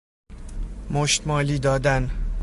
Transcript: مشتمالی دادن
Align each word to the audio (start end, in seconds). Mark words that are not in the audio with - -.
مشتمالی 0.89 1.57
دادن 1.59 2.09